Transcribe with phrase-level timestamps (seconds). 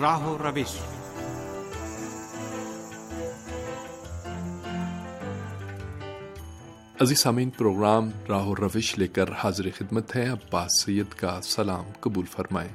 [0.00, 0.76] راہ و روش
[7.00, 11.84] عزیز سامعین، پروگرام راہ و روش لے کر حاضر خدمت ہے۔ عباس سید کا سلام
[12.00, 12.68] قبول فرمائیں۔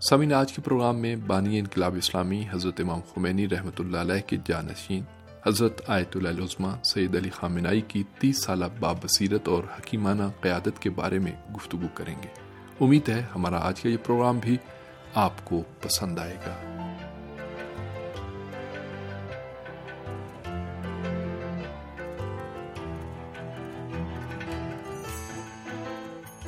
[0.00, 4.36] سامعین، آج کے پروگرام میں بانی انقلاب اسلامی حضرت امام خمینی رحمۃ اللہ علیہ کے
[4.44, 5.02] جانشین،
[5.46, 11.18] حضرت آیت اللہ سید علی خامنائی کی تیس سالہ بابصیرت اور حکیمانہ قیادت کے بارے
[11.18, 12.28] میں گفتگو کریں گے۔
[12.80, 14.56] امید ہے ہمارا آج کا یہ پروگرام بھی
[15.14, 16.70] آپ کو پسند آئے گا۔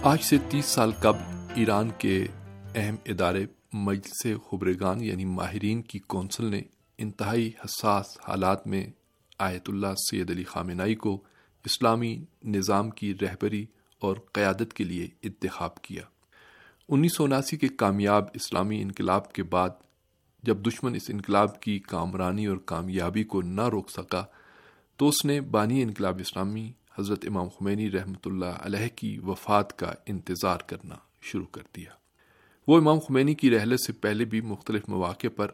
[0.02, 1.22] آج سے تیس سال قبل
[1.54, 2.26] ایران کے
[2.74, 6.62] اہم ادارے مجلس خبرگان یعنی ماہرین کی کونسل نے
[6.98, 8.86] انتہائی حساس حالات میں
[9.38, 11.22] آیت اللہ سید علی خامنائی کو
[11.64, 13.66] اسلامی نظام کی رہبری
[13.98, 16.02] اور قیادت کے لیے انتخاب کیا۔
[16.88, 19.70] انیس سو اناسی کے کامیاب اسلامی انقلاب کے بعد
[20.42, 24.24] جب دشمن اس انقلاب کی کامرانی اور کامیابی کو نہ روک سکا،
[24.96, 29.92] تو اس نے بانی انقلاب اسلامی حضرت امام خمینی رحمۃ اللہ علیہ کی وفات کا
[30.06, 31.90] انتظار کرنا شروع کر دیا۔
[32.68, 35.50] وہ امام خمینی کی رحلت سے پہلے بھی مختلف مواقع پر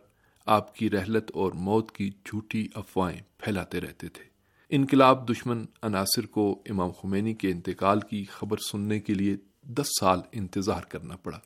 [0.46, 4.24] آپ کی رحلت اور موت کی جھوٹی افواہیں پھیلاتے رہتے تھے۔
[4.68, 10.20] انقلاب دشمن عناصر کو امام خمینی کے انتقال کی خبر سننے کے لیے دس سال
[10.32, 11.38] انتظار کرنا پڑا۔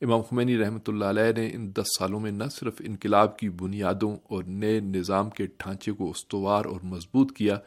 [0.00, 4.16] امام خمینی رحمۃ اللہ علیہ نے ان دس سالوں میں نہ صرف انقلاب کی بنیادوں
[4.24, 7.58] اور نئے نظام کے ڈھانچے کو استوار اور مضبوط کیا،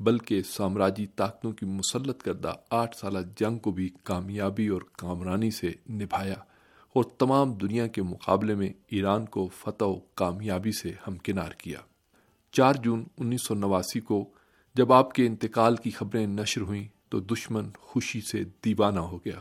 [0.00, 5.72] بلکہ سامراجی طاقتوں کی مسلط کردہ آٹھ سالہ جنگ کو بھی کامیابی اور کامرانی سے
[5.90, 6.34] نبھایا
[6.92, 11.78] اور تمام دنیا کے مقابلے میں ایران کو فتح و کامیابی سے ہمکنار کیا۔
[12.52, 14.30] چار جون انیس سو نواسی کو
[14.74, 19.40] جب آپ کے انتقال کی خبریں نشر ہوئیں تو دشمن خوشی سے دیوانہ ہو گیا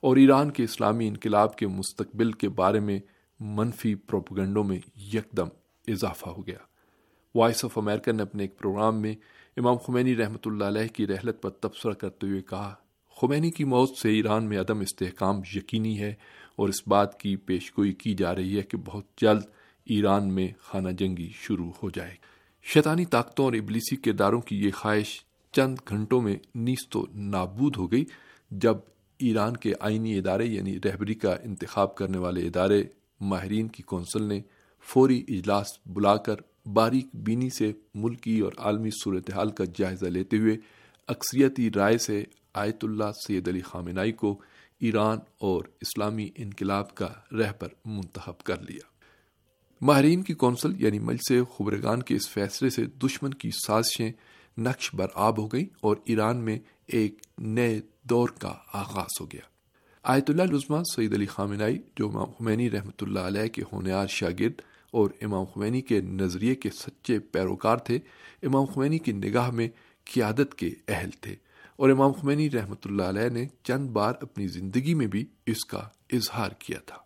[0.00, 3.00] اور ایران کے اسلامی انقلاب کے مستقبل کے بارے میں
[3.40, 5.48] منفی پروپگنڈوں میں یکدم
[5.88, 6.58] اضافہ ہو گیا۔
[7.34, 9.14] وائس آف امریکہ نے اپنے ایک پروگرام میں
[9.56, 12.74] امام خمینی رحمۃ اللہ علیہ کی رحلت پر تبصرہ کرتے ہوئے کہا،
[13.20, 16.14] خمینی کی موت سے ایران میں عدم استحکام یقینی ہے
[16.56, 19.42] اور اس بات کی پیشگوئی کی جا رہی ہے کہ بہت جلد
[19.84, 22.14] ایران میں خانہ جنگی شروع ہو جائے
[22.62, 27.92] شیطانی طاقتوں اور ابلیسی کرداروں کی یہ خواہش چند گھنٹوں میں نیست و نابود ہو
[27.92, 28.04] گئی
[28.50, 28.76] جب
[29.18, 32.84] ایران کے آئینی ادارے یعنی رہبری کا انتخاب کرنے والے ادارے
[33.20, 34.40] ماہرین کی کونسل نے
[34.80, 36.34] فوری اجلاس بلا کر
[36.66, 40.56] باریک بینی سے ملکی اور عالمی صورتحال کا جائزہ لیتے ہوئے
[41.06, 44.40] اکثریتی رائے سے آیت اللہ سید علی خامنائی کو
[44.80, 48.86] ایران اور اسلامی انقلاب کا رہبر منتخب کر لیا۔
[49.80, 54.12] ماہرین کی کونسل یعنی مجلس خبرگان کے اس فیصلے سے دشمن کی سازشیں
[54.58, 59.40] نقش بر آب ہو گئی اور ایران میں ایک نئے دور کا آغاز ہو گیا۔
[60.02, 64.60] آیت اللہ لزما سعید علی خامنائی جو امام خمینی رحمۃ اللہ علیہ کے ہونہار شاگرد
[64.90, 67.98] اور امام خمینی کے نظریے کے سچے پیروکار تھے،
[68.42, 69.68] امام خمینی کی نگاہ میں
[70.04, 71.36] قیادت کے اہل تھے۔
[71.76, 75.88] اور امام خمینی رحمۃ اللہ علیہ نے چند بار اپنی زندگی میں بھی اس کا
[76.12, 76.96] اظہار کیا تھا۔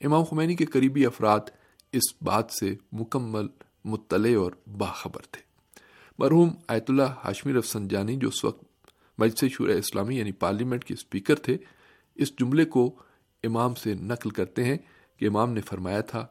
[0.00, 1.40] امام خمینی کے قریبی افراد
[1.92, 3.46] اس بات سے مکمل
[3.84, 5.53] مطلع اور باخبر تھے۔
[6.18, 8.64] مرحوم آیت اللہ ہاشمی رفسنجانی جو اس وقت
[9.18, 11.56] مجلس شور اسلامی یعنی پارلیمنٹ کے اسپیکر تھے،
[12.14, 12.94] اس جملے کو
[13.44, 14.76] امام سے نقل کرتے ہیں
[15.16, 16.26] کہ امام نے فرمایا تھا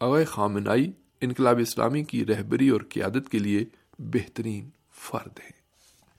[0.00, 3.64] اوے خامنائی انقلاب اسلامی کی رہبری اور قیادت کے لیے
[3.98, 5.52] بہترین فرد ہیں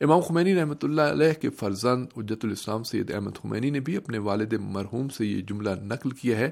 [0.01, 4.17] امام خمینی رحمۃ اللہ علیہ کے فرزند اجت الاسلام سید احمد خمینی نے بھی اپنے
[4.17, 6.49] والد مرحوم سے یہ جملہ نقل کیا ہے۔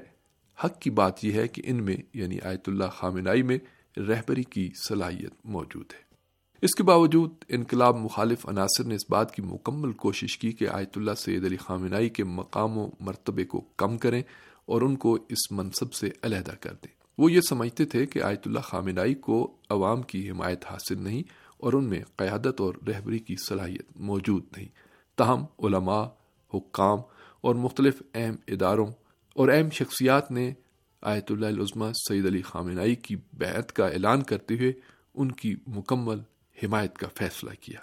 [0.64, 3.58] حق کی بات یہ ہے کہ ان میں یعنی آیت اللہ خامنائی میں،
[3.96, 6.07] رہبری کی صلاحیت موجود ہے۔
[6.62, 10.98] اس کے باوجود انقلاب مخالف عناصر نے اس بات کی مکمل کوشش کی کہ آیت
[10.98, 14.22] اللہ سید علی خامنائی کے مقام و مرتبے کو کم کریں
[14.66, 18.46] اور ان کو اس منصب سے علیحدہ کر دیں۔ وہ یہ سمجھتے تھے کہ آیت
[18.46, 21.22] اللہ خامنائی کو عوام کی حمایت حاصل نہیں
[21.58, 24.68] اور ان میں قیادت اور رہبری کی صلاحیت موجود نہیں۔
[25.16, 26.04] تاہم علماء،
[26.54, 26.98] حکام
[27.40, 28.86] اور مختلف اہم اداروں
[29.34, 30.52] اور اہم شخصیات نے
[31.02, 34.72] آیت اللہ العظمہ سعید علی خامنائی کی بیعت کا اعلان کرتے ہوئے
[35.14, 36.18] ان کی مکمل
[36.62, 37.80] حمایت کا فیصلہ کیا۔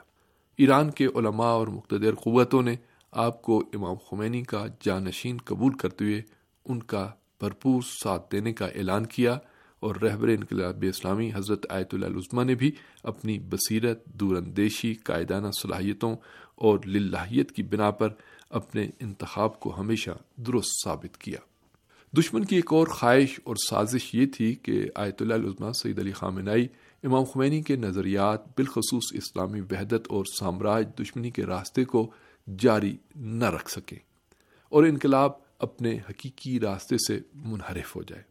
[0.58, 2.76] ایران کے علماء اور مقتدر قوتوں نے
[3.12, 6.22] آپ کو امام خمینی کا جانشین قبول کرتے ہوئے
[6.66, 9.38] ان کا بھرپور ساتھ دینے کا اعلان کیا
[9.80, 12.72] اور رہبر انقلاب اسلامی حضرت آیت اللہ نے بھی
[13.04, 16.16] اپنی بصیرت دور اندیشی قائدانہ صلاحیتوں
[16.56, 18.10] اور للہیت کی بنا پر
[18.50, 21.40] اپنے انتخاب کو ہمیشہ درست ثابت کیا۔
[22.18, 26.68] دشمن کی ایک اور خواہش اور سازش یہ تھی کہ آیت اللہ سعید علی خامنائی
[27.04, 32.10] امام خمینی کے نظریات بالخصوص اسلامی وحدت اور سامراج دشمنی کے راستے کو
[32.48, 33.98] جاری نہ رکھ سکیں
[34.72, 38.24] اور انقلاب اپنے حقیقی راستے سے منحرف ہو جائے۔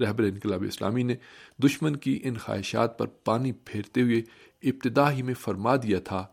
[0.00, 1.14] رہبر انقلاب اسلامی نے
[1.62, 4.22] دشمن کی ان خواہشات پر پانی پھیرتے ہوئے
[4.62, 6.24] ابتدا ہی میں فرما دیا تھا،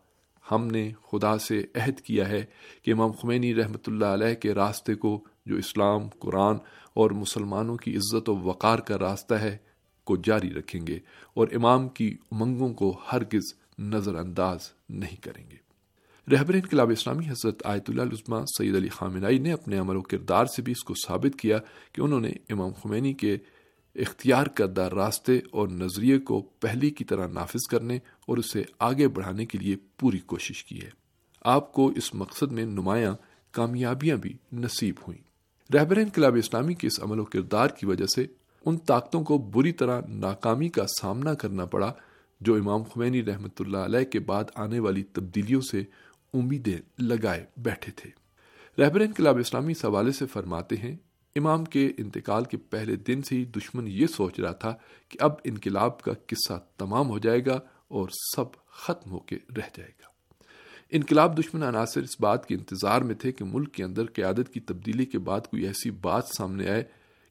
[0.50, 2.44] ہم نے خدا سے عہد کیا ہے
[2.82, 6.56] کہ امام خمینی رحمۃ اللہ علیہ کے راستے کو جو اسلام، قرآن
[6.94, 9.56] اور مسلمانوں کی عزت و وقار کا راستہ ہے،
[10.04, 10.98] کو جاری رکھیں گے
[11.34, 14.58] اور امام کی امنگوں کو ہرگز نظر انداز
[14.88, 15.66] نہیں کریں گے۔
[16.34, 20.46] رہبر انقلاب اسلامی حضرت آیت اللہ عظمہ سید علی خامنائی نے اپنے عمل و کردار
[20.46, 21.58] سے بھی اس کو ثابت کیا
[21.92, 23.36] کہ انہوں نے امام خمینی کے
[23.94, 29.46] اختیار کردہ راستے اور نظریے کو پہلی کی طرح نافذ کرنے اور اسے آگے بڑھانے
[29.46, 30.90] کے لیے پوری کوشش کی ہے۔
[31.44, 33.14] آپ کو اس مقصد میں نمایاں
[33.50, 35.25] کامیابیاں بھی نصیب ہوئیں۔
[35.74, 38.26] رہبر انقلاب اسلامی کے اس عمل و کردار کی وجہ سے
[38.64, 41.92] ان طاقتوں کو بری طرح ناکامی کا سامنا کرنا پڑا،
[42.40, 45.84] جو امام خمینی رحمت اللہ علیہ کے بعد آنے والی تبدیلیوں سے
[46.34, 48.10] امیدیں لگائے بیٹھے تھے۔
[48.82, 50.96] رہبر انقلاب اسلامی اس حوالے سے فرماتے ہیں،
[51.36, 54.74] امام کے انتقال کے پہلے دن سے ہی دشمن یہ سوچ رہا تھا
[55.08, 59.68] کہ اب انقلاب کا قصہ تمام ہو جائے گا اور سب ختم ہو کے رہ
[59.76, 60.15] جائے گا۔
[60.90, 64.60] انقلاب دشمن عناصر اس بات کے انتظار میں تھے کہ ملک کے اندر قیادت کی
[64.60, 66.84] تبدیلی کے بعد کوئی ایسی بات سامنے آئے،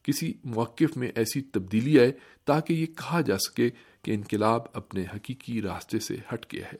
[0.03, 2.11] کسی موقف میں ایسی تبدیلی آئے
[2.45, 3.69] تاکہ یہ کہا جا سکے
[4.01, 6.77] کہ انقلاب اپنے حقیقی راستے سے ہٹ گیا ہے۔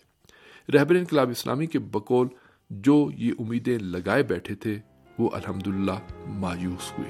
[0.74, 2.28] رہبر انقلاب اسلامی کے بقول
[2.70, 4.80] جو یہ امیدیں لگائے بیٹھے تھے
[5.20, 7.10] وہ الحمدللہ مایوس ہوئے۔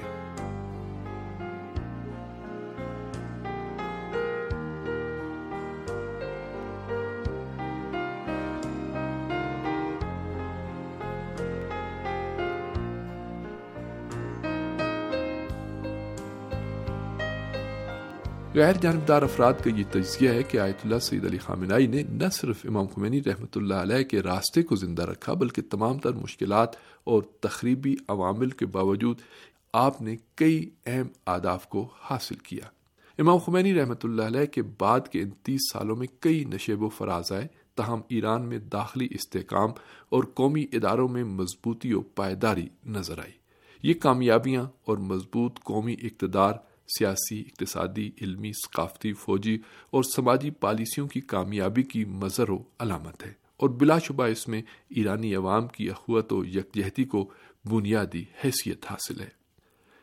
[18.56, 22.28] غیر جانبدار افراد کا یہ تجزیہ ہے کہ آیت اللہ سید علی خامنائی نے نہ
[22.32, 26.76] صرف امام خمینی رحمۃ اللہ علیہ کے راستے کو زندہ رکھا، بلکہ تمام تر مشکلات
[27.04, 29.20] اور تقریبی عوامل کے باوجود
[29.72, 32.64] آپ نے کئی اہم آداف کو حاصل کیا۔
[33.18, 36.88] امام خمینی رحمۃ اللہ علیہ کے بعد کے ان تیس سالوں میں کئی نشیب و
[36.88, 39.70] فراز آئے تاہم ایران میں داخلی استحکام
[40.08, 43.32] اور قومی اداروں میں مضبوطی و پائیداری نظر آئی۔
[43.82, 46.54] یہ کامیابیاں اور مضبوط قومی اقتدار
[46.98, 49.58] سیاسی، اقتصادی، علمی، ثقافتی، فوجی
[49.90, 54.62] اور سماجی پالیسیوں کی کامیابی کی مظر و علامت ہے اور بلا شبہ اس میں
[54.88, 57.30] ایرانی عوام کی اخوت و یکجہتی کو
[57.64, 59.28] بنیادی حیثیت حاصل ہے۔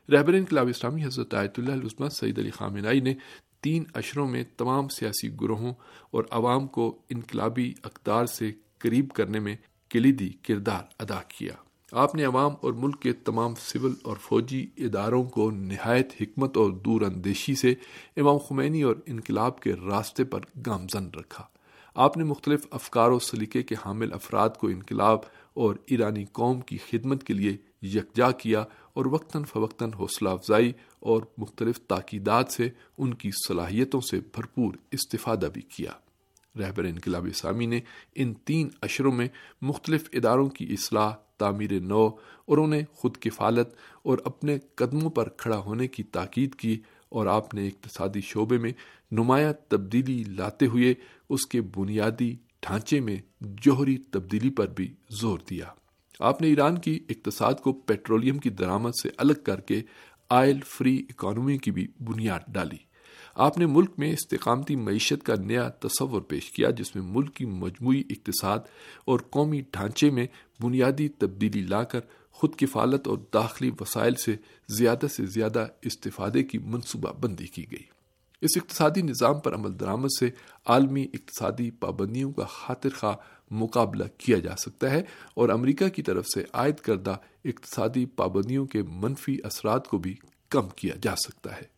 [0.10, 3.14] رہبر انقلاب اسلامی حضرت آیت اللہ عثمہ سعید علی خامنائی نے
[3.62, 5.74] تین اشروں میں تمام سیاسی گروہوں
[6.12, 9.56] اور عوام کو انقلابی اقدار سے قریب کرنے میں
[9.90, 11.54] کلیدی کردار ادا کیا۔
[11.96, 16.72] آپ نے عوام اور ملک کے تمام سول اور فوجی اداروں کو نہایت حکمت اور
[16.72, 17.74] دور اندیشی سے
[18.18, 21.44] امام خمینی اور انقلاب کے راستے پر گامزن رکھا۔
[21.96, 25.20] آپ نے مختلف افکار و سلیقے کے حامل افراد کو انقلاب
[25.54, 28.64] اور ایرانی قوم کی خدمت کے لیے یکجا کیا
[28.94, 35.48] اور وقتاً فوقتاً حوصلہ افزائی اور مختلف تاکیدات سے ان کی صلاحیتوں سے بھرپور استفادہ
[35.54, 35.92] بھی کیا۔
[36.60, 37.80] رہبر انقلاب اسلامی نے
[38.16, 39.28] ان تین اشروں میں
[39.62, 42.08] مختلف اداروں کی اصلاح، تعمیر نو
[42.46, 43.68] اور انہیں خود کفالت
[44.04, 48.72] اور اپنے قدموں پر کھڑا ہونے کی تاکید کی اور آپ نے اقتصادی شعبے میں
[49.12, 50.94] نمایاں تبدیلی لاتے ہوئے
[51.30, 55.66] اس کے بنیادی ڈھانچے میں جوہری تبدیلی پر بھی زور دیا۔
[56.20, 59.82] آپ نے ایران کی اقتصاد کو پیٹرولیم کی درآمد سے الگ کر کے
[60.30, 62.93] آئل فری اکانومی کی بھی بنیاد ڈالی۔
[63.36, 67.46] آپ نے ملک میں استقامتی معیشت کا نیا تصور پیش کیا، جس میں ملک کی
[67.46, 68.60] مجموعی اقتصاد
[69.06, 70.28] اور قومی ڈھانچے میں
[70.60, 72.00] بنیادی تبدیلی لا کر
[72.32, 74.36] خود کفالت اور داخلی وسائل سے
[74.70, 77.84] زیادہ سے زیادہ استفادے کی منصوبہ بندی کی گئی۔
[78.42, 80.30] اس اقتصادی نظام پر عمل درآمد سے
[80.66, 83.16] عالمی اقتصادی پابندیوں کا خاطر خواہ
[83.52, 85.02] مقابلہ کیا جا سکتا ہے
[85.34, 90.16] اور امریکہ کی طرف سے عائد کردہ اقتصادی پابندیوں کے منفی اثرات کو بھی
[90.50, 91.73] کم کیا جا سکتا ہے۔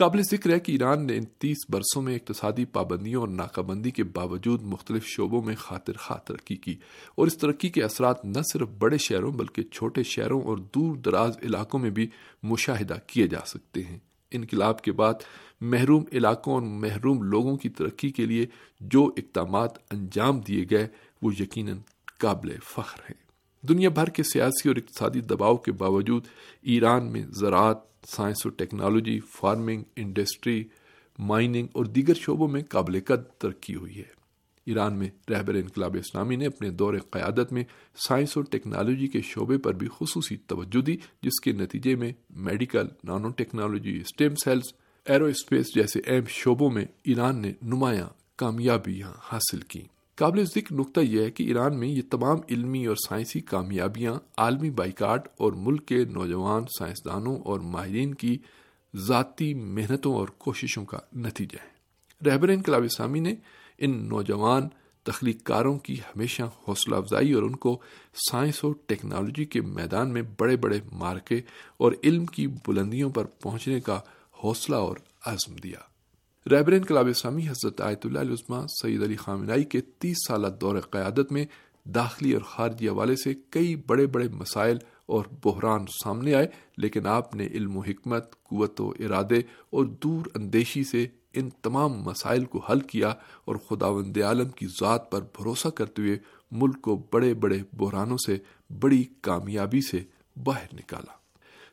[0.00, 3.90] قابل ذکر ہے کہ ایران نے ان تیس برسوں میں اقتصادی پابندیوں اور ناکہ بندی
[3.90, 6.76] کے باوجود مختلف شعبوں میں خاطر خواہ ترقی کی
[7.14, 11.38] اور اس ترقی کے اثرات نہ صرف بڑے شہروں بلکہ چھوٹے شہروں اور دور دراز
[11.42, 12.08] علاقوں میں بھی
[12.42, 13.98] مشاہدہ کیے جا سکتے ہیں۔
[14.30, 15.14] انقلاب کے بعد
[15.60, 18.46] محروم علاقوں اور محروم لوگوں کی ترقی کے لیے
[18.80, 20.88] جو اقدامات انجام دیے گئے
[21.22, 21.78] وہ یقیناً
[22.18, 23.29] قابل فخر ہیں۔
[23.68, 26.26] دنیا بھر کے سیاسی اور اقتصادی دباؤ کے باوجود
[26.62, 30.64] ایران میں زراعت، سائنس اور ٹیکنالوجی، فارمنگ، انڈسٹری،
[31.18, 34.20] مائننگ اور دیگر شعبوں میں قابل قد ترقی ہوئی ہے۔
[34.66, 37.64] ایران میں رہبر انقلاب اسلامی نے اپنے دور قیادت میں
[38.08, 42.86] سائنس اور ٹیکنالوجی کے شعبے پر بھی خصوصی توجہ دی، جس کے نتیجے میں medical
[43.28, 44.72] nanotechnology stem cells
[45.24, 49.82] aerospace جیسے اہم شعبوں میں ایران نے نمایاں کامیابیاں حاصل کی
[50.20, 54.70] قابل ذکر نقطہ یہ ہے کہ ایران میں یہ تمام علمی اور سائنسی کامیابیاں عالمی
[54.70, 58.38] بائیکاٹ اور ملک کے نوجوان سائنسدانوں اور ماہرین کی
[58.96, 61.68] ذاتی محنتوں اور کوششوں کا نتیجہ ہے۔
[62.30, 63.34] رہبر انقلاب اسلامی نے
[63.78, 64.68] ان نوجوان
[65.02, 67.80] تخلیق کاروں کی ہمیشہ حوصلہ افزائی اور ان کو
[68.30, 71.40] سائنس اور ٹیکنالوجی کے میدان میں بڑے بڑے مارکے
[71.76, 74.00] اور علم کی بلندیوں پر پہنچنے کا
[74.44, 74.96] حوصلہ اور
[75.26, 75.89] عزم دیا۔
[76.50, 81.32] رہبر انقلاب اسلامی حضرت آیت اللہ علیہ سید علی خامنائی کے تیس سالہ دور قیادت
[81.32, 81.44] میں
[81.94, 87.34] داخلی اور خارجی حوالے سے کئی بڑے بڑے مسائل اور بحران سامنے آئے، لیکن آپ
[87.34, 89.38] نے علم و حکمت، قوت و ارادے
[89.70, 93.12] اور دور اندیشی سے ان تمام مسائل کو حل کیا
[93.44, 96.16] اور خداوند عالم کی ذات پر بھروسہ کرتے ہوئے
[96.50, 98.36] ملک کو بڑے بڑے بحرانوں سے،
[98.80, 100.02] بڑی کامیابی سے
[100.36, 101.16] باہر نکالا۔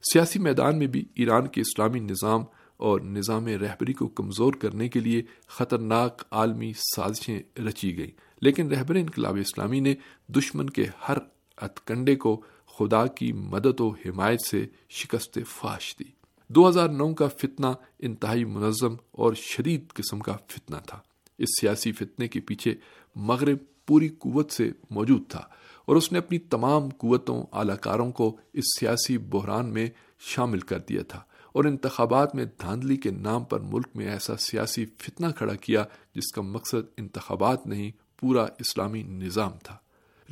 [0.04, 2.44] سیاسی میدان میں بھی ایران کے اسلامی نظام
[2.78, 8.96] اور نظام رہبری کو کمزور کرنے کے لیے خطرناک عالمی سازشیں رچی گئیں۔ لیکن رہبر
[8.96, 9.96] انقلاب اسلامی نے
[10.28, 11.18] دشمن کے ہر
[11.58, 12.42] اتکنڈے کو
[12.80, 16.04] خدا کی مدد و حمایت سے شکست فاش دی۔
[16.48, 17.68] دو ہزار نو کا فتنہ
[18.00, 21.00] انتہائی منظم اور شدید قسم کا فتنہ تھا۔
[21.38, 22.76] اس سیاسی فتنے کے پیچھے
[23.16, 25.42] مغرب پوری قوت سے موجود تھا
[25.86, 29.88] اور اس نے اپنی تمام قوتوں، اعلی کاروں کو اس سیاسی بحران میں
[30.20, 31.24] شامل کر دیا تھا۔
[31.58, 35.84] اور انتخابات میں دھاندلی کے نام پر ملک میں ایسا سیاسی فتنہ کھڑا کیا
[36.16, 39.78] جس کا مقصد انتخابات نہیں، پورا اسلامی نظام تھا۔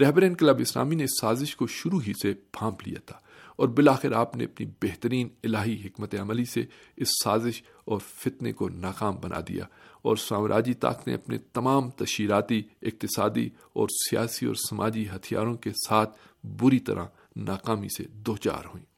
[0.02, 3.16] رہبر انقلاب اسلامی نے اس سازش کو شروع ہی سے پھانپ لیا تھا
[3.56, 6.64] اور بلاخر آپ نے اپنی بہترین الہی حکمت عملی سے
[6.98, 9.66] اس سازش اور فتنے کو ناکام بنا دیا
[10.02, 16.18] اور سامراجی طاقت نے اپنے تمام تشہیراتی، اقتصادی اور سیاسی اور سماجی ہتھیاروں کے ساتھ
[16.44, 17.06] بری طرح
[17.36, 18.95] ناکامی سے دوچار ہوئیں۔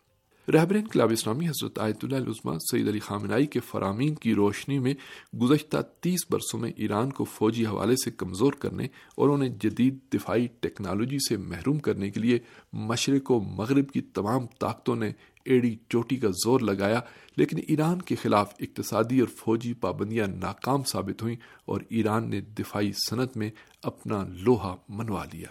[0.54, 4.94] رہبر انقلاب اسلامی حضرت آیت اللہ علیہ سعید علی خامنائی کے فرامین کی روشنی میں
[5.42, 10.48] گزشتہ تیس برسوں میں ایران کو فوجی حوالے سے کمزور کرنے اور انہیں جدید دفاعی
[10.60, 12.39] ٹیکنالوجی سے محروم کرنے کے لیے
[12.74, 15.12] مشرق و مغرب کی تمام طاقتوں نے
[15.46, 17.00] ایڑی چوٹی کا زور لگایا،
[17.38, 21.36] لیکن ایران کے خلاف اقتصادی اور فوجی پابندیاں ناکام ثابت ہوئیں
[21.66, 23.51] اور ایران نے دفاعی صنعت میں
[23.84, 25.48] اپنا لوہا منوا لیا۔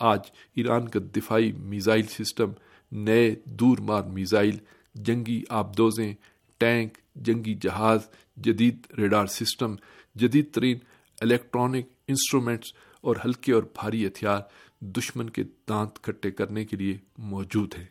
[0.00, 0.20] آج
[0.54, 2.50] ایران کا دفاعی میزائل سسٹم
[2.92, 4.56] نئے دور مار میزائل،
[4.94, 6.14] جنگی آبدوزیں،
[6.58, 8.00] ٹینک، جنگی جہاز،
[8.36, 9.74] جدید ریڈار سسٹم،
[10.14, 10.78] جدید ترین
[11.20, 12.66] الیکٹرانک انسٹرومنٹس
[13.00, 14.40] اور ہلکے اور بھاری ہتھیار
[14.80, 17.86] دشمن کے دانت کھٹے کرنے کے لیے موجود ہیں۔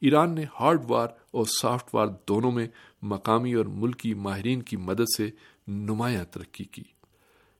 [0.00, 2.68] ایران نے ہارڈ وار اور سافٹ وار دونوں میں
[3.02, 5.30] مقامی اور ملکی ماہرین کی مدد سے
[5.68, 6.82] نمایاں ترقی کی۔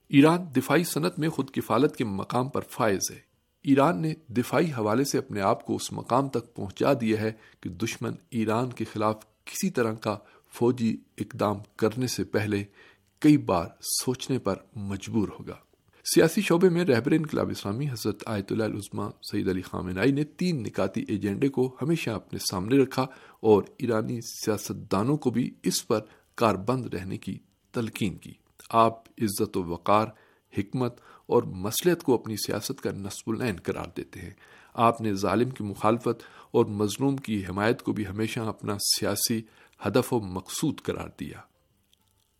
[0.09, 3.30] ایران دفاعی صنعت میں خود کفالت کے مقام پر فائز ہے۔
[3.63, 7.69] ایران نے دفاعی حوالے سے اپنے آپ کو اس مقام تک پہنچا دیا ہے کہ
[7.69, 10.17] دشمن ایران کے خلاف کسی طرح کا
[10.53, 12.63] فوجی اقدام کرنے سے پہلے
[13.19, 15.55] کئی بار سوچنے پر مجبور ہوگا۔
[16.15, 20.63] سیاسی شعبے میں رہبر انقلاب اسلامی حضرت آیت اللہ العظمہ سعید علی خامنائی نے تین
[20.63, 23.05] نکاتی ایجنڈے کو ہمیشہ اپنے سامنے رکھا
[23.39, 25.99] اور ایرانی سیاستدانوں کو بھی اس پر
[26.35, 27.39] کار بند رہنے کی
[27.71, 28.33] تلقین کی۔
[28.69, 30.07] آپ عزت و وقار،
[30.57, 34.29] حکمت اور مسلط کو اپنی سیاست کا نصب العین قرار دیتے ہیں۔
[34.73, 39.41] آپ نے ظالم کی مخالفت اور مظلوم کی حمایت کو بھی ہمیشہ اپنا سیاسی
[39.87, 41.37] ہدف و مقصود قرار دیا۔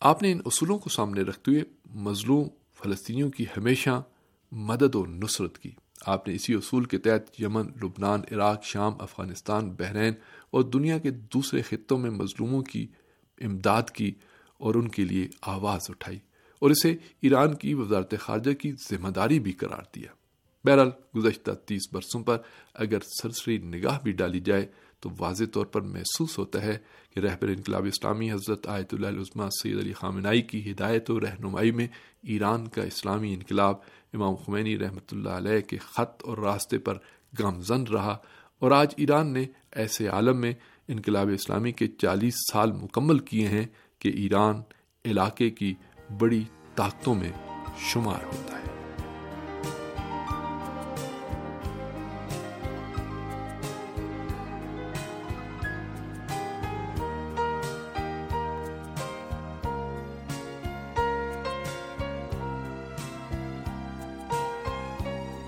[0.00, 1.62] آپ نے ان اصولوں کو سامنے رکھتے ہوئے
[1.94, 4.02] مظلوم فلسطینیوں کی ہمیشہ
[4.52, 5.70] مدد و نصرت کی۔
[6.06, 10.14] آپ نے اسی اصول کے تحت یمن، لبنان، عراق، شام، افغانستان، بحرین
[10.50, 12.86] اور دنیا کے دوسرے خطوں میں مظلوموں کی
[13.40, 14.12] امداد کی
[14.58, 16.18] اور ان کے لیے آواز اٹھائی۔
[16.62, 20.08] اور اسے ایران کی وزارت خارجہ کی ذمہ داری بھی قرار دیا۔
[20.64, 22.36] بہرحال گزشتہ تیس برسوں پر
[22.74, 24.66] اگر سرسری نگاہ بھی ڈالی جائے
[25.00, 26.78] تو واضح طور پر محسوس ہوتا ہے
[27.14, 31.70] کہ رہبر انقلاب اسلامی حضرت آیت اللہ عظمہ سید علی خامنائی کی ہدایت و رہنمائی
[31.70, 31.86] میں
[32.22, 33.74] ایران کا اسلامی انقلاب
[34.12, 36.98] امام خمینی رحمۃ اللہ علیہ کے خط اور راستے پر
[37.38, 38.16] گامزن رہا
[38.58, 40.52] اور آج ایران نے ایسے عالم میں
[40.88, 43.66] انقلاب اسلامی کے چالیس سال مکمل کیے ہیں
[43.98, 44.62] کہ ایران
[45.04, 45.74] علاقے کی
[46.18, 47.32] بڑی طاقتوں میں
[47.78, 48.71] شمار ہوتا ہے۔